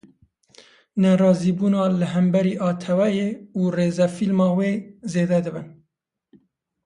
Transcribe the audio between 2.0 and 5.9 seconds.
hemberî Atvyê û rêzefîlma wê zêde dibin.